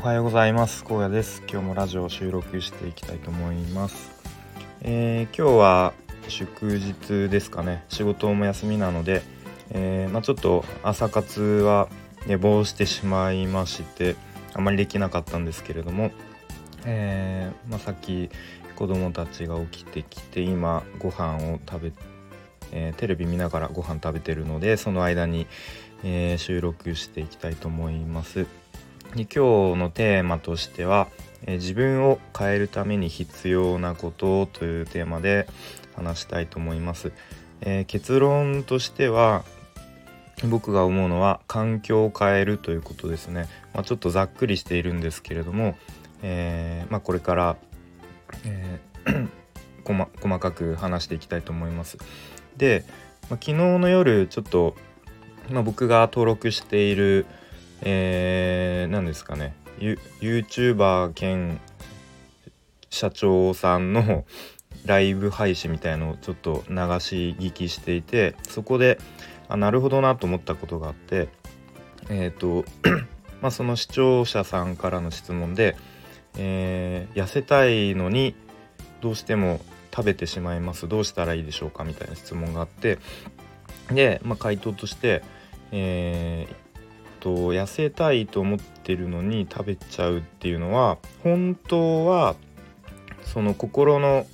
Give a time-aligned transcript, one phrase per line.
[0.00, 0.82] はようございます。
[0.88, 1.42] 荒野です。
[1.46, 4.10] 今日もラジオを収録していきたいと思います、
[4.80, 5.92] えー、今日は
[6.26, 7.84] 祝日ですかね。
[7.90, 9.20] 仕事も休みなので、
[9.68, 11.90] えー、まあ、ちょっと朝活は
[12.26, 14.16] 寝坊してしまいまして
[14.54, 16.12] あまりできなかったんですけれども、
[16.86, 18.30] えー、まあ、さっき
[18.76, 21.92] 子供たちが起きてきて今ご飯を食べ
[22.72, 25.48] えー、テレビ見ながらご飯食べてるのでその間に、
[26.04, 28.46] えー、収録していきたいと思います。
[29.14, 31.08] で今日のテーマとしては、
[31.46, 35.48] え、自分を変えるために必要なことというテーマで
[35.96, 37.12] 話したいと思います。
[37.60, 39.44] えー、結論としては
[40.48, 43.48] 僕が思うのは環境を変えるということですね。
[43.74, 45.76] まあ、ちょっとざっくりしているんですけれども、
[46.22, 47.56] えー、まあ、これから、
[48.44, 48.80] え
[49.84, 51.98] 細 細かく話していきたいと思います。
[52.56, 52.84] で、
[53.28, 54.76] まあ、昨日の夜ちょっと、
[55.50, 57.26] ま、僕が登録している
[57.82, 59.54] えー、何ですかね。
[59.78, 61.58] YouTuber 兼
[62.90, 64.24] 社長さんの
[64.84, 68.98] ライブ配信みたいのをちょっと流し聞きしていてそこで
[69.48, 71.28] あなるほどなと思ったことがあって
[72.08, 72.64] えっ、ー、と
[73.40, 75.76] まあその視聴者さんからの質問で、
[76.36, 78.34] えー、痩せたいのに
[79.00, 79.60] どうしても
[79.94, 82.98] 食べてしまいますどうしたらいいでしょうかみたいな質問があって
[83.90, 85.22] で、まあ、回答として、
[85.72, 86.54] えー、
[87.20, 92.34] と痩せたいと思ってるのに食べちゃうっていうのは本当は
[93.24, 94.26] その心の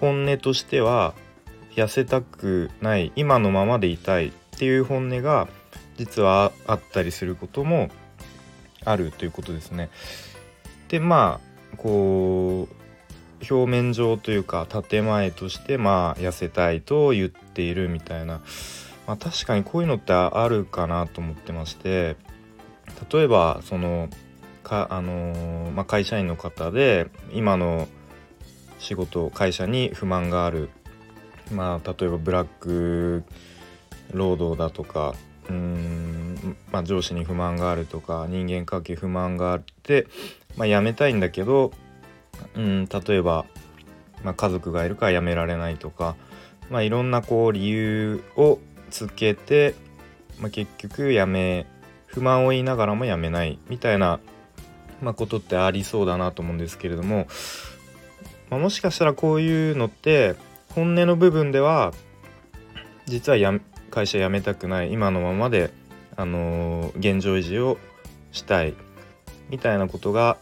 [0.00, 1.14] 本音としては
[1.74, 5.48] 痩せたくない今のままでいたいっていう本音が
[5.96, 7.88] 実はあったりすることも
[8.84, 9.90] あるということですね。
[10.88, 11.40] でま
[11.72, 12.82] あこう
[13.50, 18.40] 表面上というか建前としてまあ痩せたいと言っているみたいな
[19.12, 22.16] まあ、確かにこういうのってあるかなと思ってまして
[23.12, 24.08] 例えばその
[24.62, 27.88] か、あの、まあ、会社員の方で今の
[28.78, 30.70] 仕事会社に不満がある、
[31.52, 33.24] まあ、例えばブラック
[34.14, 35.14] 労働だとか
[35.50, 40.06] うん、まあ、上司に不満があるとか人間関係不満があって、
[40.56, 41.70] まあ、辞めたいんだけど
[42.54, 43.44] うん例えば、
[44.24, 46.16] まあ、家族がいるから辞められないとか、
[46.70, 48.58] まあ、いろんなこう理由を
[48.92, 49.74] つけて、
[50.38, 51.66] まあ、結局やめ
[52.06, 54.20] 不満を言いながらもやめないみたいな、
[55.00, 57.26] まあ、ことってありそうだなと思うんですけれども、
[58.50, 60.36] まあ、もしかしたらこういうのって
[60.74, 61.92] 本音の部分では
[63.06, 63.52] 実はや
[63.90, 65.70] 会社辞めたくない今のままで、
[66.16, 67.78] あのー、現状維持を
[68.30, 68.74] したい
[69.48, 70.38] みたいなことが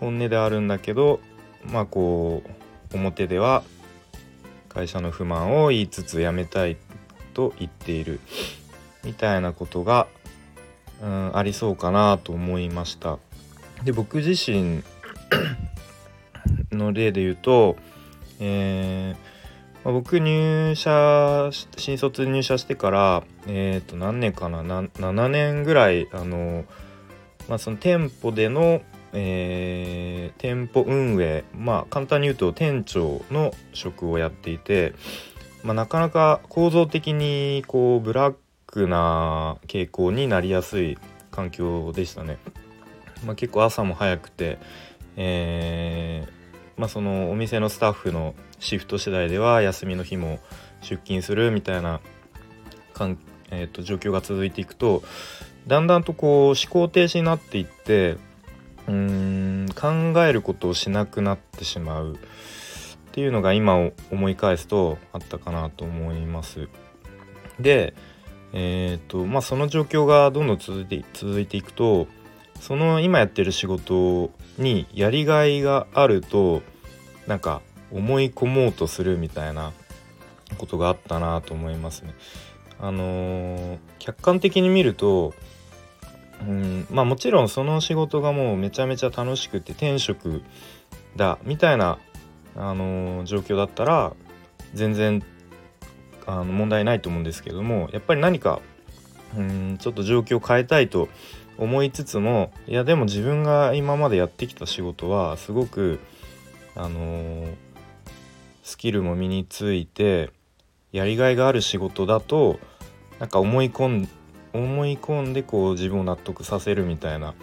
[0.00, 1.20] 本音であるんだけど
[1.64, 2.42] まあこ
[2.92, 3.62] う表では
[4.68, 6.76] 会社の不満を言いつつ辞めたい
[7.36, 8.18] と言っている
[9.04, 10.06] みたいなことが、
[11.02, 13.18] うん、ありそうかなと思いました。
[13.84, 14.82] で僕自身
[16.72, 17.76] の例で言うと、
[18.40, 26.64] えーまあ、僕入社新卒入社してからえっ、ー、と何年かな7年ぐらいあの、
[27.48, 28.80] まあ、その店舗での
[29.18, 34.92] えー、店舗運営まあ簡単に言うと店長の職をやっていて
[35.66, 38.34] まあ、なかなか構造的にこうブラッ
[38.68, 40.96] クな傾向になりやすい
[41.32, 42.38] 環境でしたね。
[43.24, 44.58] まあ、結構朝も早くて、
[45.16, 50.38] えー、まあ、そのお店のスタッフのシフト次第では休みの日も
[50.82, 52.00] 出勤するみたいな
[52.94, 53.18] かん、
[53.50, 55.02] えー、と状況が続いていくと
[55.66, 58.18] だんだんとこう思考停止になっていって
[58.86, 59.66] うーん
[60.14, 62.18] 考えることをしなくなってしまう。
[63.16, 66.68] っていうのが今を思い返すとあったかなと思います。
[67.58, 67.94] で、
[68.52, 72.08] えーとまあ、その状況がどんどん続いて続いていくと
[72.60, 76.60] その今やってる仕事にやりがいがあると
[77.26, 79.72] なんか思い込もうとするみたいな
[80.58, 82.14] ことがあったなと思いますね。
[82.78, 85.32] あのー、客観的に見ると
[86.42, 90.42] うんまあもちろんその仕事がもうめちゃめちゃ楽しくて転職
[91.16, 91.98] だみたいな
[92.56, 94.14] あの状況だったら
[94.74, 95.22] 全然
[96.26, 98.60] あの問題ないと思うんですけどもやっぱり何か
[99.36, 101.08] うんちょっと状況を変えたいと
[101.58, 106.00] 思いつつもいやでも自分が今までやってきた仕事はすごく
[106.74, 107.46] あの
[108.62, 110.30] スキルも身について
[110.92, 112.58] やりがいがある仕事だと
[113.20, 114.08] なんか思い込ん
[114.52, 117.34] 思い込んでこう自分を納得させるみたいな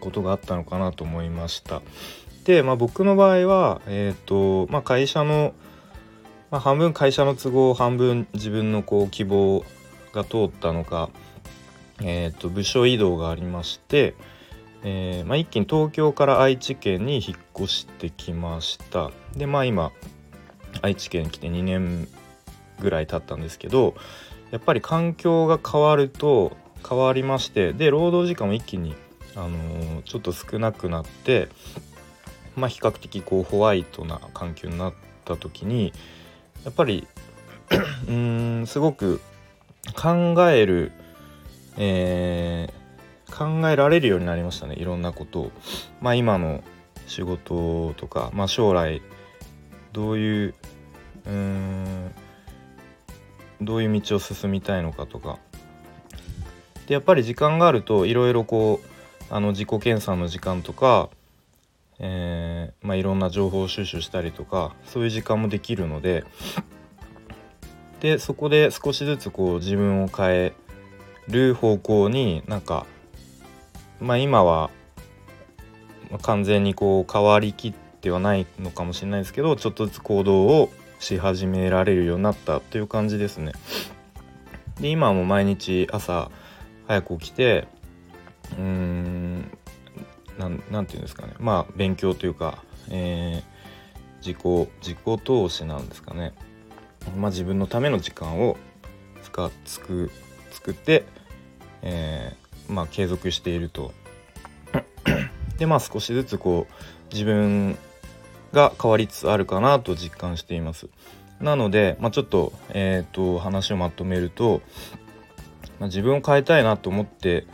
[0.00, 1.82] ことがあったのかなと思いました。
[2.46, 5.52] で、まあ、僕の場合は、えーとまあ、会社の、
[6.52, 9.64] まあ、半分会社の都合半分自分のこう希望
[10.12, 11.10] が通ったのか、
[12.00, 14.14] えーと、部署移動がありまして、
[14.84, 19.10] えー、まあ、一気に東京から愛知県に引っ越してきました。
[19.36, 19.90] でまあ今
[20.82, 22.06] 愛知県来て2年
[22.78, 23.94] ぐらい経ったんですけど
[24.52, 26.56] やっぱり環境が変わると
[26.88, 28.94] 変わりましてで労働時間も一気に、
[29.34, 31.48] あのー、ちょっと少なくなって
[32.56, 34.94] まあ比較的こうホワイトな環境になっ
[35.24, 35.92] た時に
[36.64, 37.06] やっぱり
[38.08, 39.20] うんすごく
[39.94, 40.92] 考える、
[41.76, 45.52] えー、考えられるようになりましたねいろんなことを。
[46.00, 46.62] まあ、今の
[47.06, 49.00] 仕事とか、まあ、将来
[49.92, 50.54] どういう
[51.26, 52.14] うん
[53.60, 55.38] どういう道を進みたいのかとか
[56.86, 58.96] でやっぱり時間があるといろいろこう
[59.34, 61.10] あの自己研鑽の時間とか、
[61.98, 66.24] えーまあ、いろんな情報収集したりとかそういう時間もできるので
[68.00, 70.52] でそこで少しずつこう自分を変え
[71.28, 72.86] る方向になんか
[74.00, 74.70] まあ今は
[76.22, 83.52] 完全にこう変わりきってはないのかもしれないですけどちょっとずつ行動をし始められるようになったという感じですね。
[84.80, 86.30] で今はもう毎日朝
[86.86, 87.66] 早く起きて
[88.58, 89.05] うん
[90.70, 96.32] なんていうんですかねまあ勉強というか、えー、自己自己投資なんですかね。
[97.16, 98.56] まあ、自分のための時間を
[99.22, 100.10] 使つく
[100.50, 101.04] 作って、
[101.82, 103.92] えー、まあ、継続していると。
[105.58, 107.78] でまあ少しずつこう自分
[108.52, 110.88] が変わりつつあるかなと実感しています。
[111.40, 114.62] なので、まあ、ちょっと,、えーと、話をまとめると、
[115.78, 117.46] まあ、自分を変えたいなと思って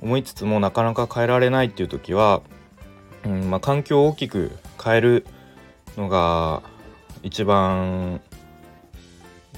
[0.00, 2.42] 思いつつもなかなか変えられないっていう時は、
[3.24, 4.52] うんまあ、環境を大きく
[4.82, 5.26] 変える
[5.96, 6.62] のが
[7.22, 8.20] 一番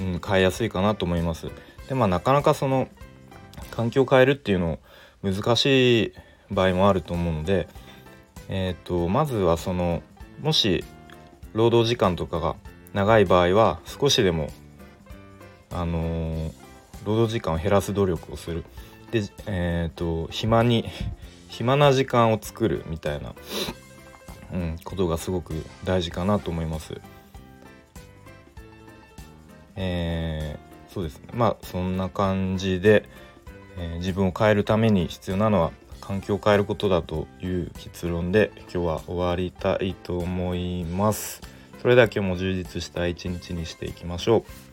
[0.00, 1.48] うん、変えやすいかなと思います。
[1.88, 2.88] でまあなかなかその
[3.70, 4.78] 環境を変えるっていうの
[5.22, 6.12] 難しい
[6.50, 7.68] 場合もあると思うので、
[8.48, 10.02] えーと、まずはその
[10.40, 10.84] もし
[11.52, 12.56] 労働時間とかが
[12.92, 14.48] 長い場合は少しでも
[15.70, 16.52] あのー、
[17.04, 18.64] 労働時間を減らす努力をする。
[19.10, 20.88] でえっ、ー、と暇に
[21.48, 23.34] 暇な時間を作るみたいな、
[24.52, 27.00] うん、ことがすごく大事かなと思います。
[29.76, 33.08] えー、そうですねまあそんな感じで、
[33.76, 35.70] えー、自分を変えるために必要なのは
[36.00, 41.40] 環境を変えることだという結論で今日は終わりたいと思います。
[41.80, 44.67] それでは今日も充実した一日にしていきましょう。